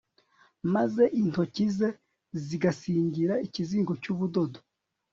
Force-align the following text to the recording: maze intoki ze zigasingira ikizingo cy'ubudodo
maze 0.73 1.03
intoki 1.19 1.65
ze 1.75 1.89
zigasingira 2.47 3.33
ikizingo 3.47 3.91
cy'ubudodo 4.01 4.59